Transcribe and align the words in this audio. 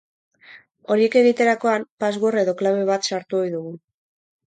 Horiek 0.95 1.17
egiterakoan, 1.21 1.87
password 2.07 2.43
edo 2.47 2.59
klabe 2.65 2.91
bat 2.93 3.11
sartu 3.11 3.43
ohi 3.45 3.57
dugu. 3.61 3.81